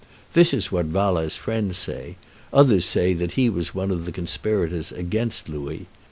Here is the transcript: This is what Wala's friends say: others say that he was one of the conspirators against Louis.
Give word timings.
This 0.33 0.51
is 0.51 0.71
what 0.71 0.87
Wala's 0.87 1.37
friends 1.37 1.77
say: 1.77 2.15
others 2.51 2.85
say 2.85 3.13
that 3.13 3.33
he 3.33 3.51
was 3.51 3.75
one 3.75 3.91
of 3.91 4.05
the 4.05 4.11
conspirators 4.11 4.91
against 4.91 5.47
Louis. 5.47 5.85